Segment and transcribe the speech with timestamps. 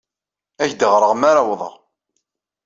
[0.61, 1.73] Ad ak-d-ɣreɣ mi ara awḍeɣ.